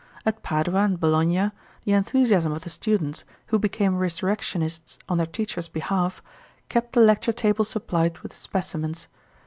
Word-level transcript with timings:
At 0.25 0.41
Padua 0.41 0.79
and 0.85 0.99
Bologna 0.99 1.51
the 1.83 1.91
enthusiasm 1.91 2.51
of 2.53 2.63
the 2.63 2.71
students, 2.71 3.23
who 3.49 3.59
became 3.59 3.95
resurrectionists 3.99 4.97
on 5.07 5.19
their 5.19 5.27
teacher's 5.27 5.67
behalf, 5.67 6.23
kept 6.69 6.93
the 6.93 7.01
lecture 7.01 7.31
table 7.33 7.63
supplied 7.63 8.17
with 8.21 8.33
specimens. 8.33 9.07